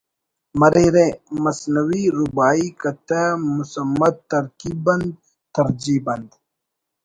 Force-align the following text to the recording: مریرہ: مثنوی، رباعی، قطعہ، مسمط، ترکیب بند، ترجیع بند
مریرہ: 0.59 1.05
مثنوی، 1.43 2.03
رباعی، 2.17 2.65
قطعہ، 2.81 3.23
مسمط، 3.55 4.15
ترکیب 4.31 4.77
بند، 4.85 5.07
ترجیع 5.55 5.99
بند 6.05 6.29